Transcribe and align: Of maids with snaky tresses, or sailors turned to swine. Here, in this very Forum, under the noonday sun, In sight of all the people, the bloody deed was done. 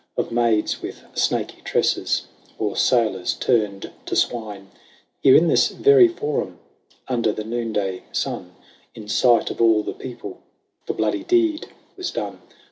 Of 0.17 0.31
maids 0.31 0.81
with 0.81 1.03
snaky 1.13 1.61
tresses, 1.61 2.25
or 2.57 2.75
sailors 2.75 3.35
turned 3.35 3.91
to 4.07 4.15
swine. 4.15 4.71
Here, 5.21 5.35
in 5.35 5.47
this 5.47 5.67
very 5.69 6.07
Forum, 6.07 6.57
under 7.07 7.31
the 7.31 7.43
noonday 7.43 8.05
sun, 8.11 8.55
In 8.95 9.07
sight 9.07 9.51
of 9.51 9.61
all 9.61 9.83
the 9.83 9.93
people, 9.93 10.39
the 10.87 10.93
bloody 10.93 11.23
deed 11.23 11.67
was 11.97 12.09
done. 12.09 12.41